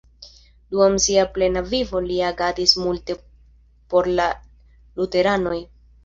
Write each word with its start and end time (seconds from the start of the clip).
Dum 0.75 0.93
sia 1.01 1.25
plena 1.33 1.61
vivo 1.73 1.99
li 2.05 2.15
agadis 2.29 2.73
multe 2.85 3.15
por 3.91 4.09
la 4.21 4.25
luteranoj. 5.01 5.59